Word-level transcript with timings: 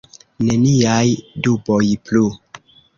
Neniaj 0.47 1.11
duboj 1.49 1.85
plu! 2.09 2.29